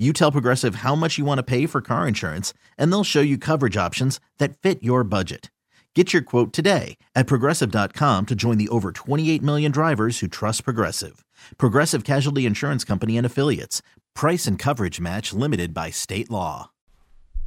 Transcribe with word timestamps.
you 0.00 0.12
tell 0.12 0.32
Progressive 0.32 0.76
how 0.76 0.94
much 0.94 1.18
you 1.18 1.26
want 1.26 1.38
to 1.38 1.42
pay 1.42 1.66
for 1.66 1.82
car 1.82 2.08
insurance, 2.08 2.54
and 2.78 2.90
they'll 2.90 3.04
show 3.04 3.20
you 3.20 3.36
coverage 3.36 3.76
options 3.76 4.18
that 4.38 4.56
fit 4.58 4.82
your 4.82 5.04
budget. 5.04 5.50
Get 5.94 6.12
your 6.12 6.22
quote 6.22 6.52
today 6.52 6.96
at 7.14 7.26
progressive.com 7.26 8.26
to 8.26 8.34
join 8.36 8.58
the 8.58 8.68
over 8.68 8.92
28 8.92 9.42
million 9.42 9.72
drivers 9.72 10.20
who 10.20 10.28
trust 10.28 10.64
Progressive. 10.64 11.24
Progressive 11.58 12.04
Casualty 12.04 12.46
Insurance 12.46 12.84
Company 12.84 13.18
and 13.18 13.26
Affiliates. 13.26 13.82
Price 14.14 14.46
and 14.46 14.56
coverage 14.56 15.00
match 15.00 15.32
limited 15.32 15.74
by 15.74 15.90
state 15.90 16.30
law. 16.30 16.70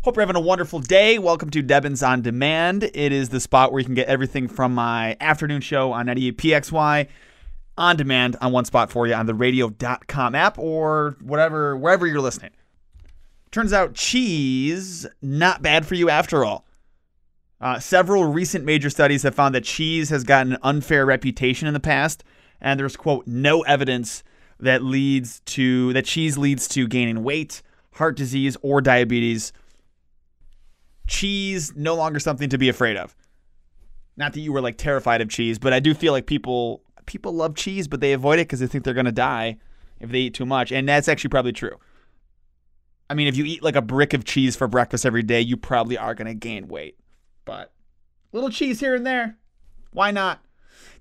Hope 0.04 0.18
you're 0.18 0.26
having 0.26 0.35
a 0.35 0.41
wonderful 0.46 0.79
day. 0.79 1.18
Welcome 1.18 1.49
to 1.51 1.62
Devin's 1.62 2.04
on 2.04 2.21
Demand. 2.21 2.84
It 2.84 3.13
is 3.13 3.29
the 3.29 3.40
spot 3.40 3.71
where 3.71 3.79
you 3.79 3.85
can 3.85 3.96
get 3.96 4.09
everything 4.09 4.49
from 4.49 4.76
my 4.76 5.15
afternoon 5.21 5.62
show 5.62 5.93
on 5.93 6.07
98PXY 6.07 7.07
on 7.77 7.96
demand 7.96 8.35
on 8.41 8.52
one 8.52 8.66
spot 8.66 8.91
for 8.91 9.07
you 9.07 9.13
on 9.13 9.26
the 9.26 9.34
radio.com 9.34 10.35
app 10.35 10.57
or 10.60 11.18
whatever, 11.21 11.76
wherever 11.76 12.05
you're 12.05 12.21
listening. 12.21 12.52
Turns 13.52 13.74
out 13.74 13.93
cheese, 13.93 15.05
not 15.21 15.62
bad 15.62 15.85
for 15.85 15.96
you 15.96 16.10
after 16.10 16.43
all. 16.43 16.65
Uh, 17.62 17.80
several 17.80 18.26
recent 18.26 18.65
major 18.65 18.90
studies 18.90 19.24
have 19.24 19.35
found 19.35 19.55
that 19.55 19.63
cheese 19.63 20.10
has 20.10 20.24
gotten 20.24 20.54
an 20.54 20.60
unfair 20.63 21.05
reputation 21.05 21.68
in 21.68 21.74
the 21.74 21.80
past, 21.80 22.24
and 22.60 22.80
there's, 22.80 22.98
quote, 22.98 23.26
no 23.26 23.62
evidence 23.62 24.24
that 24.60 24.84
leads 24.84 25.40
to 25.41 25.93
that 25.93 26.05
cheese 26.05 26.37
leads 26.37 26.68
to 26.68 26.87
gaining 26.87 27.24
weight, 27.24 27.62
heart 27.93 28.18
disease, 28.18 28.58
or 28.62 28.82
diabetes. 28.82 29.54
Cheese 31.08 31.74
no 31.76 31.96
longer 31.96 32.20
something 32.20 32.49
to 32.49 32.58
be 32.58 32.70
afraid 32.70 32.98
of. 32.98 33.15
Not 34.18 34.34
that 34.34 34.41
you 34.41 34.52
were 34.52 34.62
like 34.62 34.77
terrified 34.77 35.21
of 35.21 35.30
cheese, 35.30 35.58
but 35.58 35.74
I 35.74 35.80
do 35.80 35.93
feel 35.93 36.12
like 36.12 36.26
people 36.26 36.82
people 37.05 37.34
love 37.34 37.55
cheese, 37.55 37.87
but 37.87 38.01
they 38.01 38.13
avoid 38.13 38.40
it 38.40 38.48
because 38.48 38.59
they 38.59 38.68
think 38.68 38.84
they're 38.84 38.93
going 38.93 39.05
to 39.05 39.12
die 39.12 39.57
if 39.99 40.09
they 40.09 40.20
eat 40.20 40.34
too 40.34 40.46
much. 40.46 40.71
And 40.71 40.87
that's 40.87 41.07
actually 41.07 41.29
probably 41.29 41.54
true. 41.54 41.77
I 43.09 43.15
mean, 43.15 43.27
if 43.27 43.37
you 43.37 43.46
eat 43.46 43.63
like 43.63 43.76
a 43.76 43.82
brick 43.82 44.13
of 44.13 44.26
cheese 44.26 44.55
for 44.55 44.68
breakfast 44.68 45.05
every 45.05 45.24
day, 45.24 45.41
you 45.41 45.57
probably 45.57 45.98
are 45.98 46.15
going 46.15 46.27
to 46.27 46.34
gain 46.34 46.68
weight. 46.68 46.98
But 47.46 47.71
little 48.31 48.49
cheese 48.49 48.79
here 48.79 48.96
and 48.96 49.05
there, 49.05 49.37
why 49.91 50.12
not? 50.12 50.43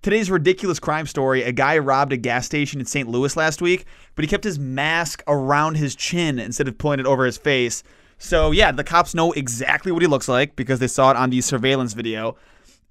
Today's 0.02 0.30
ridiculous 0.30 0.80
crime 0.80 1.06
story 1.06 1.42
a 1.42 1.52
guy 1.52 1.78
robbed 1.78 2.12
a 2.12 2.16
gas 2.16 2.44
station 2.44 2.80
in 2.80 2.86
St. 2.86 3.08
Louis 3.08 3.36
last 3.36 3.62
week, 3.62 3.86
but 4.14 4.24
he 4.24 4.28
kept 4.28 4.44
his 4.44 4.58
mask 4.58 5.22
around 5.26 5.76
his 5.76 5.94
chin 5.94 6.38
instead 6.38 6.68
of 6.68 6.76
pulling 6.76 7.00
it 7.00 7.06
over 7.06 7.24
his 7.24 7.38
face. 7.38 7.82
So, 8.18 8.50
yeah, 8.50 8.72
the 8.72 8.84
cops 8.84 9.14
know 9.14 9.32
exactly 9.32 9.90
what 9.90 10.02
he 10.02 10.08
looks 10.08 10.28
like 10.28 10.54
because 10.54 10.78
they 10.78 10.88
saw 10.88 11.10
it 11.10 11.16
on 11.16 11.30
the 11.30 11.40
surveillance 11.40 11.92
video. 11.92 12.36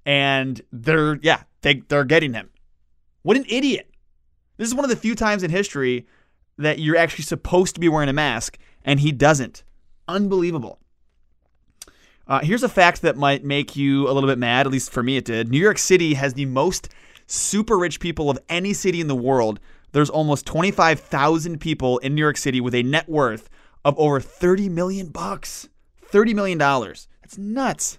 And 0.04 0.60
they're, 0.72 1.18
yeah, 1.22 1.42
they, 1.60 1.82
they're 1.88 2.04
getting 2.04 2.34
him. 2.34 2.50
What 3.22 3.36
an 3.36 3.44
idiot. 3.48 3.88
This 4.56 4.68
is 4.68 4.74
one 4.74 4.84
of 4.84 4.90
the 4.90 4.96
few 4.96 5.14
times 5.14 5.42
in 5.42 5.50
history 5.50 6.06
that 6.58 6.78
you're 6.78 6.96
actually 6.96 7.24
supposed 7.24 7.74
to 7.74 7.80
be 7.80 7.88
wearing 7.88 8.08
a 8.08 8.12
mask 8.12 8.58
and 8.84 9.00
he 9.00 9.12
doesn't. 9.12 9.64
Unbelievable. 10.08 10.78
Uh, 12.26 12.40
here's 12.40 12.62
a 12.62 12.68
fact 12.68 13.02
that 13.02 13.16
might 13.16 13.44
make 13.44 13.74
you 13.74 14.08
a 14.08 14.12
little 14.12 14.28
bit 14.28 14.38
mad, 14.38 14.66
at 14.66 14.72
least 14.72 14.90
for 14.90 15.02
me 15.02 15.16
it 15.16 15.24
did. 15.24 15.48
New 15.48 15.58
York 15.58 15.78
City 15.78 16.14
has 16.14 16.34
the 16.34 16.46
most 16.46 16.88
super 17.26 17.78
rich 17.78 18.00
people 18.00 18.30
of 18.30 18.38
any 18.48 18.72
city 18.72 19.00
in 19.00 19.08
the 19.08 19.14
world. 19.14 19.58
There's 19.92 20.10
almost 20.10 20.46
25,000 20.46 21.60
people 21.60 21.98
in 21.98 22.14
New 22.14 22.20
York 22.20 22.36
City 22.36 22.60
with 22.60 22.74
a 22.74 22.82
net 22.82 23.08
worth 23.08 23.48
of 23.84 23.98
over 23.98 24.20
30 24.20 24.68
million 24.68 25.08
bucks. 25.08 25.68
30 26.04 26.34
million 26.34 26.58
dollars. 26.58 27.08
That's 27.22 27.38
nuts. 27.38 27.98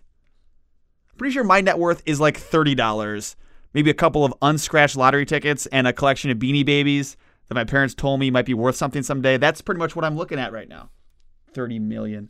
Pretty 1.17 1.33
sure 1.33 1.43
my 1.43 1.61
net 1.61 1.77
worth 1.79 2.01
is 2.05 2.19
like 2.19 2.39
$30 2.39 3.35
maybe 3.73 3.89
a 3.89 3.93
couple 3.93 4.23
of 4.23 4.33
unscratched 4.41 4.95
lottery 4.95 5.25
tickets, 5.25 5.65
and 5.67 5.87
a 5.87 5.93
collection 5.93 6.29
of 6.31 6.37
beanie 6.37 6.65
babies 6.65 7.17
that 7.47 7.55
my 7.55 7.63
parents 7.63 7.93
told 7.93 8.19
me 8.19 8.31
might 8.31 8.45
be 8.45 8.53
worth 8.53 8.75
something 8.75 9.03
someday. 9.03 9.37
That's 9.37 9.61
pretty 9.61 9.79
much 9.79 9.95
what 9.95 10.05
I'm 10.05 10.15
looking 10.15 10.39
at 10.39 10.53
right 10.53 10.67
now. 10.67 10.89
30 11.53 11.79
million. 11.79 12.29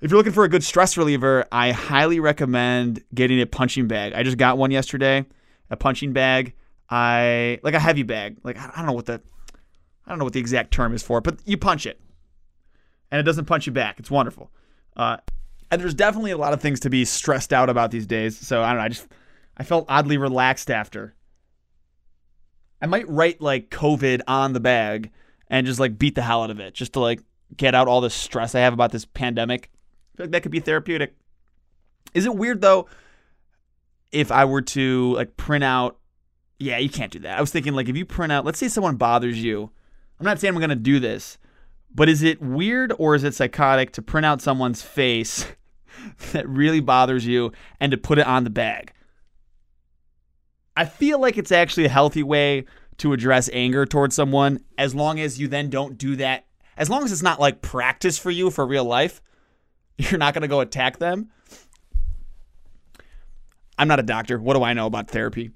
If 0.00 0.10
you're 0.10 0.18
looking 0.18 0.32
for 0.32 0.44
a 0.44 0.48
good 0.48 0.62
stress 0.62 0.96
reliever, 0.96 1.46
I 1.50 1.72
highly 1.72 2.20
recommend 2.20 3.02
getting 3.14 3.40
a 3.40 3.46
punching 3.46 3.88
bag. 3.88 4.12
I 4.12 4.22
just 4.22 4.36
got 4.36 4.58
one 4.58 4.70
yesterday, 4.70 5.24
a 5.70 5.76
punching 5.76 6.12
bag. 6.12 6.54
I 6.90 7.58
like 7.62 7.74
a 7.74 7.80
heavy 7.80 8.02
bag. 8.02 8.38
Like 8.44 8.58
I 8.58 8.70
don't 8.76 8.86
know 8.86 8.92
what 8.92 9.06
the 9.06 9.22
I 10.06 10.10
don't 10.10 10.18
know 10.18 10.24
what 10.24 10.34
the 10.34 10.40
exact 10.40 10.72
term 10.72 10.94
is 10.94 11.02
for, 11.02 11.20
but 11.20 11.38
you 11.46 11.56
punch 11.56 11.86
it, 11.86 12.00
and 13.10 13.18
it 13.18 13.22
doesn't 13.22 13.46
punch 13.46 13.66
you 13.66 13.72
back. 13.72 13.98
It's 13.98 14.10
wonderful. 14.10 14.50
Uh, 14.94 15.16
and 15.70 15.80
there's 15.80 15.94
definitely 15.94 16.32
a 16.32 16.36
lot 16.36 16.52
of 16.52 16.60
things 16.60 16.80
to 16.80 16.90
be 16.90 17.04
stressed 17.06 17.52
out 17.52 17.70
about 17.70 17.90
these 17.90 18.06
days. 18.06 18.36
So 18.36 18.62
I 18.62 18.68
don't 18.68 18.76
know. 18.76 18.82
I 18.84 18.88
just 18.88 19.08
I 19.56 19.64
felt 19.64 19.86
oddly 19.88 20.16
relaxed 20.16 20.70
after. 20.70 21.14
I 22.80 22.86
might 22.86 23.08
write 23.08 23.40
like 23.40 23.70
COVID 23.70 24.22
on 24.26 24.52
the 24.52 24.60
bag 24.60 25.10
and 25.48 25.66
just 25.66 25.80
like 25.80 25.98
beat 25.98 26.14
the 26.14 26.22
hell 26.22 26.42
out 26.42 26.50
of 26.50 26.60
it 26.60 26.74
just 26.74 26.92
to 26.94 27.00
like 27.00 27.20
get 27.56 27.74
out 27.74 27.88
all 27.88 28.00
the 28.00 28.10
stress 28.10 28.54
I 28.54 28.60
have 28.60 28.72
about 28.72 28.92
this 28.92 29.04
pandemic. 29.04 29.70
I 29.72 30.16
feel 30.16 30.26
like 30.26 30.32
that 30.32 30.42
could 30.42 30.52
be 30.52 30.60
therapeutic. 30.60 31.14
Is 32.12 32.26
it 32.26 32.34
weird 32.34 32.60
though 32.60 32.88
if 34.12 34.30
I 34.30 34.44
were 34.44 34.62
to 34.62 35.14
like 35.14 35.36
print 35.36 35.64
out 35.64 35.98
yeah, 36.58 36.78
you 36.78 36.88
can't 36.88 37.10
do 37.10 37.18
that. 37.20 37.36
I 37.36 37.40
was 37.40 37.50
thinking 37.50 37.74
like 37.74 37.88
if 37.88 37.96
you 37.96 38.06
print 38.06 38.32
out 38.32 38.44
let's 38.44 38.58
say 38.58 38.68
someone 38.68 38.96
bothers 38.96 39.42
you. 39.42 39.70
I'm 40.18 40.26
not 40.26 40.38
saying 40.38 40.54
I'm 40.54 40.60
going 40.60 40.70
to 40.70 40.76
do 40.76 41.00
this, 41.00 41.38
but 41.92 42.08
is 42.08 42.22
it 42.22 42.40
weird 42.40 42.92
or 42.98 43.14
is 43.14 43.24
it 43.24 43.34
psychotic 43.34 43.92
to 43.92 44.02
print 44.02 44.24
out 44.24 44.40
someone's 44.40 44.82
face 44.82 45.46
that 46.32 46.48
really 46.48 46.80
bothers 46.80 47.26
you 47.26 47.52
and 47.80 47.90
to 47.90 47.98
put 47.98 48.18
it 48.18 48.26
on 48.26 48.44
the 48.44 48.50
bag? 48.50 48.92
I 50.76 50.84
feel 50.84 51.20
like 51.20 51.38
it's 51.38 51.52
actually 51.52 51.86
a 51.86 51.90
healthy 51.90 52.22
way 52.22 52.64
to 52.98 53.12
address 53.12 53.50
anger 53.52 53.86
towards 53.86 54.14
someone 54.14 54.60
as 54.78 54.94
long 54.94 55.20
as 55.20 55.38
you 55.38 55.48
then 55.48 55.70
don't 55.70 55.98
do 55.98 56.16
that. 56.16 56.46
As 56.76 56.90
long 56.90 57.04
as 57.04 57.12
it's 57.12 57.22
not 57.22 57.40
like 57.40 57.62
practice 57.62 58.18
for 58.18 58.30
you 58.30 58.50
for 58.50 58.66
real 58.66 58.84
life, 58.84 59.22
you're 59.98 60.18
not 60.18 60.34
going 60.34 60.42
to 60.42 60.48
go 60.48 60.60
attack 60.60 60.98
them. 60.98 61.30
I'm 63.78 63.88
not 63.88 64.00
a 64.00 64.04
doctor. 64.04 64.38
What 64.38 64.54
do 64.54 64.62
I 64.62 64.72
know 64.72 64.86
about 64.86 65.08
therapy? 65.08 65.50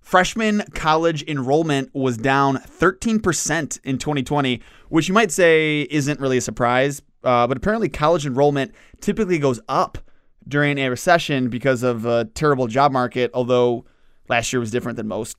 Freshman 0.00 0.62
college 0.74 1.22
enrollment 1.28 1.94
was 1.94 2.16
down 2.16 2.56
13% 2.56 3.80
in 3.84 3.98
2020, 3.98 4.62
which 4.88 5.08
you 5.08 5.12
might 5.12 5.30
say 5.30 5.82
isn't 5.90 6.18
really 6.18 6.38
a 6.38 6.42
surprise, 6.42 7.02
uh, 7.24 7.46
but 7.46 7.58
apparently 7.58 7.90
college 7.90 8.24
enrollment 8.24 8.74
typically 9.00 9.38
goes 9.38 9.60
up 9.68 9.98
during 10.48 10.78
a 10.78 10.88
recession 10.88 11.48
because 11.48 11.82
of 11.82 12.06
a 12.06 12.24
terrible 12.24 12.66
job 12.66 12.90
market, 12.90 13.30
although 13.34 13.84
last 14.28 14.52
year 14.52 14.60
was 14.60 14.70
different 14.70 14.96
than 14.96 15.06
most 15.06 15.38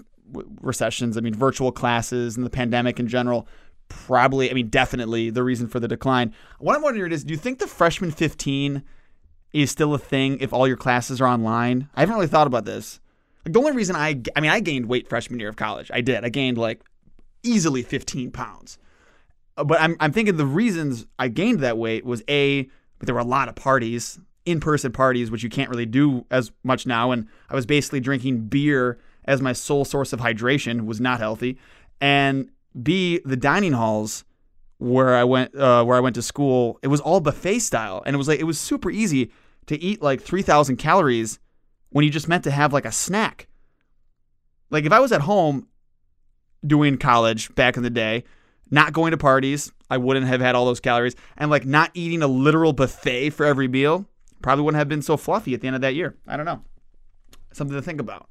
recessions. 0.61 1.17
I 1.17 1.21
mean, 1.21 1.33
virtual 1.33 1.71
classes 1.71 2.37
and 2.37 2.45
the 2.45 2.49
pandemic 2.49 2.99
in 2.99 3.07
general, 3.07 3.47
probably, 3.87 4.49
I 4.49 4.53
mean, 4.53 4.69
definitely 4.69 5.29
the 5.29 5.43
reason 5.43 5.67
for 5.67 5.79
the 5.79 5.87
decline. 5.87 6.33
What 6.59 6.75
I'm 6.75 6.83
wondering 6.83 7.11
is 7.11 7.23
do 7.23 7.33
you 7.33 7.39
think 7.39 7.59
the 7.59 7.67
freshman 7.67 8.11
15 8.11 8.83
is 9.51 9.71
still 9.71 9.93
a 9.95 9.99
thing 9.99 10.37
if 10.39 10.53
all 10.53 10.67
your 10.67 10.77
classes 10.77 11.19
are 11.19 11.27
online? 11.27 11.89
I 11.95 12.01
haven't 12.01 12.15
really 12.15 12.27
thought 12.27 12.47
about 12.47 12.65
this. 12.65 12.99
Like 13.45 13.53
the 13.53 13.59
only 13.59 13.71
reason 13.71 13.95
I, 13.95 14.21
I 14.35 14.41
mean, 14.41 14.51
I 14.51 14.59
gained 14.59 14.87
weight 14.87 15.09
freshman 15.09 15.39
year 15.39 15.49
of 15.49 15.55
college. 15.55 15.89
I 15.91 16.01
did. 16.01 16.23
I 16.23 16.29
gained 16.29 16.57
like 16.57 16.81
easily 17.41 17.81
15 17.81 18.31
pounds. 18.31 18.77
But 19.55 19.81
I'm, 19.81 19.97
I'm 19.99 20.11
thinking 20.11 20.37
the 20.37 20.45
reasons 20.45 21.05
I 21.17 21.27
gained 21.27 21.59
that 21.61 21.77
weight 21.77 22.05
was 22.05 22.21
A, 22.29 22.69
there 23.01 23.15
were 23.15 23.21
a 23.21 23.25
lot 23.25 23.49
of 23.49 23.55
parties 23.55 24.19
in 24.45 24.59
person 24.59 24.91
parties, 24.91 25.29
which 25.31 25.43
you 25.43 25.49
can't 25.49 25.69
really 25.69 25.85
do 25.85 26.25
as 26.31 26.51
much 26.63 26.85
now. 26.85 27.11
And 27.11 27.27
I 27.49 27.55
was 27.55 27.65
basically 27.65 27.99
drinking 27.99 28.47
beer 28.47 28.99
as 29.25 29.41
my 29.41 29.53
sole 29.53 29.85
source 29.85 30.11
of 30.11 30.19
hydration, 30.19 30.85
was 30.85 30.99
not 30.99 31.19
healthy. 31.19 31.59
And 32.01 32.49
B, 32.81 33.19
the 33.25 33.37
dining 33.37 33.73
halls 33.73 34.23
where 34.79 35.15
I 35.15 35.23
went 35.23 35.53
uh, 35.55 35.83
where 35.83 35.97
I 35.97 35.99
went 35.99 36.15
to 36.15 36.21
school, 36.21 36.79
it 36.81 36.87
was 36.87 37.01
all 37.01 37.19
buffet 37.19 37.59
style, 37.59 38.01
and 38.05 38.13
it 38.13 38.17
was 38.17 38.27
like 38.27 38.39
it 38.39 38.45
was 38.45 38.59
super 38.59 38.89
easy 38.89 39.31
to 39.67 39.79
eat 39.79 40.01
like 40.01 40.21
three 40.21 40.41
thousand 40.41 40.77
calories 40.77 41.39
when 41.89 42.05
you 42.05 42.11
just 42.11 42.27
meant 42.27 42.43
to 42.45 42.51
have 42.51 42.73
like 42.73 42.85
a 42.85 42.91
snack. 42.91 43.47
Like 44.69 44.85
if 44.85 44.91
I 44.91 44.99
was 44.99 45.11
at 45.11 45.21
home, 45.21 45.67
doing 46.65 46.97
college 46.97 47.53
back 47.55 47.77
in 47.77 47.83
the 47.83 47.89
day, 47.89 48.23
not 48.71 48.93
going 48.93 49.11
to 49.11 49.17
parties. 49.17 49.71
I 49.91 49.97
wouldn't 49.97 50.27
have 50.27 50.39
had 50.39 50.55
all 50.55 50.65
those 50.65 50.79
calories, 50.79 51.15
and 51.37 51.51
like 51.51 51.65
not 51.65 51.91
eating 51.93 52.21
a 52.21 52.27
literal 52.27 52.73
buffet 52.73 53.31
for 53.31 53.45
every 53.45 53.67
meal. 53.67 54.07
Probably 54.41 54.63
wouldn't 54.63 54.79
have 54.79 54.89
been 54.89 55.01
so 55.01 55.17
fluffy 55.17 55.53
at 55.53 55.61
the 55.61 55.67
end 55.67 55.75
of 55.75 55.81
that 55.81 55.95
year. 55.95 56.15
I 56.27 56.37
don't 56.37 56.45
know. 56.45 56.61
Something 57.51 57.75
to 57.75 57.81
think 57.81 57.99
about. 57.99 58.29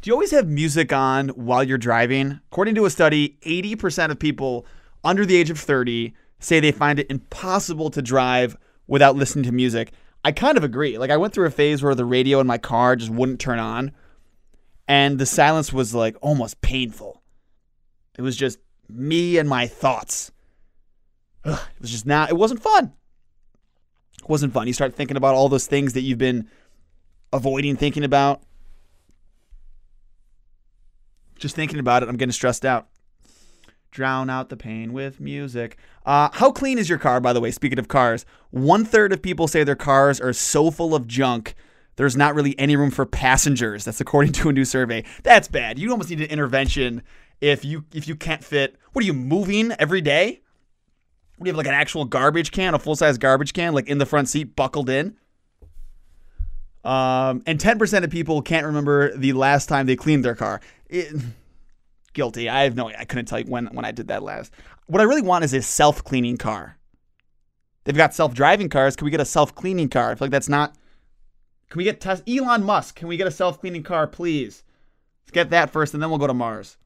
Do 0.00 0.08
you 0.08 0.14
always 0.14 0.32
have 0.32 0.48
music 0.48 0.92
on 0.92 1.28
while 1.30 1.62
you're 1.62 1.78
driving? 1.78 2.40
According 2.50 2.74
to 2.76 2.86
a 2.86 2.90
study, 2.90 3.38
80% 3.42 4.10
of 4.10 4.18
people 4.18 4.66
under 5.04 5.24
the 5.24 5.36
age 5.36 5.50
of 5.50 5.58
30 5.58 6.14
say 6.40 6.58
they 6.58 6.72
find 6.72 6.98
it 6.98 7.10
impossible 7.10 7.90
to 7.90 8.02
drive 8.02 8.56
without 8.88 9.14
listening 9.14 9.44
to 9.44 9.52
music. 9.52 9.92
I 10.24 10.32
kind 10.32 10.56
of 10.56 10.64
agree. 10.64 10.98
Like, 10.98 11.10
I 11.10 11.16
went 11.16 11.34
through 11.34 11.46
a 11.46 11.50
phase 11.50 11.82
where 11.82 11.94
the 11.94 12.04
radio 12.04 12.40
in 12.40 12.46
my 12.46 12.58
car 12.58 12.96
just 12.96 13.10
wouldn't 13.10 13.40
turn 13.40 13.58
on, 13.58 13.92
and 14.88 15.18
the 15.18 15.26
silence 15.26 15.72
was 15.72 15.94
like 15.94 16.16
almost 16.20 16.60
painful. 16.60 17.22
It 18.18 18.22
was 18.22 18.36
just 18.36 18.58
me 18.88 19.38
and 19.38 19.48
my 19.48 19.66
thoughts. 19.66 20.32
Ugh, 21.44 21.60
it 21.76 21.80
was 21.80 21.90
just 21.90 22.06
not, 22.06 22.30
it 22.30 22.36
wasn't 22.36 22.62
fun. 22.62 22.92
Wasn't 24.28 24.52
fun. 24.52 24.66
You 24.66 24.72
start 24.72 24.94
thinking 24.94 25.16
about 25.16 25.34
all 25.34 25.48
those 25.48 25.66
things 25.66 25.94
that 25.94 26.02
you've 26.02 26.18
been 26.18 26.48
avoiding 27.32 27.76
thinking 27.76 28.04
about. 28.04 28.42
Just 31.38 31.56
thinking 31.56 31.78
about 31.78 32.02
it, 32.02 32.08
I'm 32.08 32.16
getting 32.16 32.32
stressed 32.32 32.64
out. 32.64 32.88
Drown 33.90 34.30
out 34.30 34.48
the 34.48 34.56
pain 34.56 34.92
with 34.92 35.20
music. 35.20 35.76
Uh, 36.06 36.28
how 36.32 36.52
clean 36.52 36.78
is 36.78 36.88
your 36.88 36.98
car, 36.98 37.20
by 37.20 37.32
the 37.32 37.40
way? 37.40 37.50
Speaking 37.50 37.78
of 37.78 37.88
cars, 37.88 38.24
one 38.50 38.84
third 38.84 39.12
of 39.12 39.22
people 39.22 39.48
say 39.48 39.64
their 39.64 39.74
cars 39.74 40.20
are 40.20 40.32
so 40.32 40.70
full 40.70 40.94
of 40.94 41.06
junk, 41.06 41.54
there's 41.96 42.16
not 42.16 42.34
really 42.34 42.58
any 42.58 42.76
room 42.76 42.90
for 42.90 43.04
passengers. 43.04 43.84
That's 43.84 44.00
according 44.00 44.32
to 44.34 44.48
a 44.48 44.52
new 44.52 44.64
survey. 44.64 45.04
That's 45.22 45.48
bad. 45.48 45.78
You 45.78 45.90
almost 45.90 46.10
need 46.10 46.20
an 46.20 46.30
intervention 46.30 47.02
if 47.40 47.64
you 47.64 47.84
if 47.92 48.08
you 48.08 48.16
can't 48.16 48.42
fit. 48.42 48.76
What 48.92 49.02
are 49.02 49.06
you 49.06 49.12
moving 49.12 49.72
every 49.78 50.00
day? 50.00 50.42
You 51.46 51.52
have 51.52 51.56
like 51.56 51.66
an 51.66 51.74
actual 51.74 52.04
garbage 52.04 52.52
can, 52.52 52.74
a 52.74 52.78
full 52.78 52.96
size 52.96 53.18
garbage 53.18 53.52
can, 53.52 53.74
like 53.74 53.88
in 53.88 53.98
the 53.98 54.06
front 54.06 54.28
seat, 54.28 54.56
buckled 54.56 54.88
in? 54.88 55.16
Um, 56.84 57.42
and 57.46 57.58
10% 57.60 58.04
of 58.04 58.10
people 58.10 58.42
can't 58.42 58.66
remember 58.66 59.16
the 59.16 59.32
last 59.34 59.68
time 59.68 59.86
they 59.86 59.96
cleaned 59.96 60.24
their 60.24 60.34
car. 60.34 60.60
It, 60.88 61.14
guilty. 62.12 62.48
I 62.48 62.64
have 62.64 62.76
no 62.76 62.88
I 62.88 63.04
couldn't 63.04 63.26
tell 63.26 63.40
you 63.40 63.46
when, 63.46 63.66
when 63.66 63.84
I 63.84 63.92
did 63.92 64.08
that 64.08 64.22
last. 64.22 64.52
What 64.86 65.00
I 65.00 65.04
really 65.04 65.22
want 65.22 65.44
is 65.44 65.54
a 65.54 65.62
self 65.62 66.04
cleaning 66.04 66.36
car. 66.36 66.76
They've 67.84 67.96
got 67.96 68.14
self 68.14 68.34
driving 68.34 68.68
cars. 68.68 68.96
Can 68.96 69.04
we 69.04 69.10
get 69.10 69.20
a 69.20 69.24
self 69.24 69.54
cleaning 69.54 69.88
car? 69.88 70.10
I 70.10 70.14
feel 70.14 70.26
like 70.26 70.32
that's 70.32 70.48
not. 70.48 70.76
Can 71.70 71.78
we 71.78 71.84
get 71.84 72.00
Tesla? 72.00 72.24
Elon 72.28 72.64
Musk? 72.64 72.96
Can 72.96 73.08
we 73.08 73.16
get 73.16 73.26
a 73.26 73.30
self 73.30 73.60
cleaning 73.60 73.82
car, 73.82 74.06
please? 74.06 74.62
Let's 75.22 75.30
get 75.32 75.50
that 75.50 75.70
first, 75.70 75.94
and 75.94 76.02
then 76.02 76.10
we'll 76.10 76.18
go 76.18 76.26
to 76.26 76.34
Mars. 76.34 76.76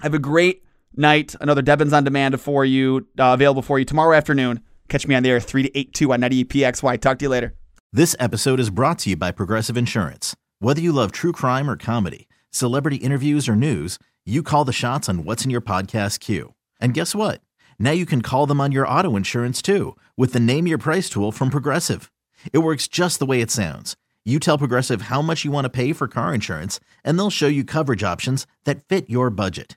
I 0.00 0.04
have 0.04 0.14
a 0.14 0.18
great 0.18 0.64
night. 0.96 1.34
Another 1.40 1.62
Devin's 1.62 1.92
on 1.92 2.04
demand 2.04 2.40
for 2.40 2.64
you, 2.64 3.06
uh, 3.18 3.32
available 3.34 3.62
for 3.62 3.78
you 3.78 3.84
tomorrow 3.84 4.16
afternoon. 4.16 4.60
Catch 4.88 5.06
me 5.06 5.14
on 5.14 5.22
the 5.22 5.30
air 5.30 5.40
3 5.40 5.62
to 5.64 5.78
8 5.78 5.94
2 5.94 6.12
on 6.12 6.20
90 6.20 6.44
PXY. 6.44 7.00
Talk 7.00 7.18
to 7.18 7.24
you 7.24 7.28
later. 7.28 7.54
This 7.92 8.14
episode 8.18 8.60
is 8.60 8.70
brought 8.70 9.00
to 9.00 9.10
you 9.10 9.16
by 9.16 9.32
Progressive 9.32 9.76
Insurance. 9.76 10.36
Whether 10.58 10.80
you 10.80 10.92
love 10.92 11.12
true 11.12 11.32
crime 11.32 11.68
or 11.68 11.76
comedy, 11.76 12.28
celebrity 12.50 12.96
interviews 12.96 13.48
or 13.48 13.56
news, 13.56 13.98
you 14.24 14.42
call 14.42 14.64
the 14.64 14.72
shots 14.72 15.08
on 15.08 15.24
what's 15.24 15.44
in 15.44 15.50
your 15.50 15.60
podcast 15.60 16.20
queue. 16.20 16.54
And 16.80 16.94
guess 16.94 17.14
what? 17.14 17.40
Now 17.78 17.92
you 17.92 18.06
can 18.06 18.22
call 18.22 18.46
them 18.46 18.60
on 18.60 18.72
your 18.72 18.86
auto 18.86 19.16
insurance 19.16 19.62
too 19.62 19.96
with 20.16 20.32
the 20.32 20.40
Name 20.40 20.66
Your 20.66 20.78
Price 20.78 21.08
tool 21.08 21.32
from 21.32 21.50
Progressive. 21.50 22.12
It 22.52 22.58
works 22.58 22.86
just 22.88 23.18
the 23.18 23.26
way 23.26 23.40
it 23.40 23.50
sounds. 23.50 23.96
You 24.24 24.38
tell 24.38 24.58
Progressive 24.58 25.02
how 25.02 25.22
much 25.22 25.44
you 25.44 25.50
want 25.50 25.64
to 25.64 25.70
pay 25.70 25.92
for 25.92 26.06
car 26.06 26.34
insurance, 26.34 26.78
and 27.02 27.18
they'll 27.18 27.30
show 27.30 27.46
you 27.46 27.64
coverage 27.64 28.02
options 28.02 28.46
that 28.64 28.86
fit 28.86 29.08
your 29.08 29.30
budget. 29.30 29.76